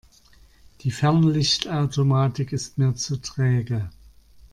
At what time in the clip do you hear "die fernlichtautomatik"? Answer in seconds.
0.79-2.53